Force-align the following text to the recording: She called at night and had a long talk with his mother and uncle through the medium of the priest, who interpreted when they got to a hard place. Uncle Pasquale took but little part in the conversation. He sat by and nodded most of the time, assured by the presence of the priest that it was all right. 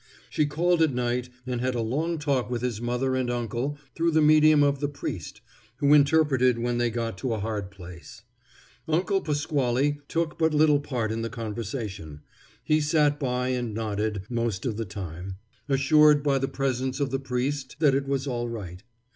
She 0.31 0.47
called 0.47 0.81
at 0.81 0.95
night 0.95 1.29
and 1.45 1.61
had 1.61 1.75
a 1.75 1.81
long 1.81 2.17
talk 2.17 2.49
with 2.49 2.63
his 2.63 2.81
mother 2.81 3.15
and 3.15 3.29
uncle 3.29 3.77
through 3.93 4.09
the 4.09 4.19
medium 4.23 4.63
of 4.63 4.79
the 4.79 4.87
priest, 4.87 5.41
who 5.77 5.93
interpreted 5.93 6.57
when 6.57 6.79
they 6.79 6.89
got 6.89 7.19
to 7.19 7.35
a 7.35 7.39
hard 7.39 7.69
place. 7.69 8.23
Uncle 8.87 9.21
Pasquale 9.21 9.99
took 10.07 10.39
but 10.39 10.55
little 10.55 10.79
part 10.79 11.11
in 11.11 11.21
the 11.21 11.29
conversation. 11.29 12.21
He 12.63 12.81
sat 12.81 13.19
by 13.19 13.49
and 13.49 13.75
nodded 13.75 14.23
most 14.27 14.65
of 14.65 14.75
the 14.75 14.85
time, 14.85 15.35
assured 15.69 16.23
by 16.23 16.39
the 16.39 16.47
presence 16.47 16.99
of 16.99 17.11
the 17.11 17.19
priest 17.19 17.75
that 17.77 17.93
it 17.93 18.07
was 18.07 18.25
all 18.25 18.49
right. 18.49 18.81